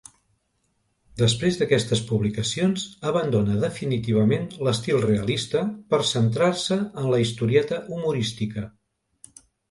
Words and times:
Després 1.21 1.57
d'aquestes 1.57 1.99
publicacions, 2.11 2.85
abandona 3.09 3.57
definitivament 3.63 4.47
l'estil 4.67 4.97
realista 5.03 5.61
per 5.95 5.99
a 6.05 6.07
centrar-se 6.13 6.79
en 6.79 7.11
la 7.15 7.19
historieta 7.25 7.79
humorística. 7.99 8.65